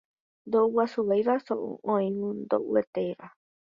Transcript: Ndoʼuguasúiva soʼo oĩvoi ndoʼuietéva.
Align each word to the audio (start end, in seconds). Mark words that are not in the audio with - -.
Ndoʼuguasúiva 0.47 1.33
soʼo 1.45 1.69
oĩvoi 1.93 2.35
ndoʼuietéva. 2.43 3.25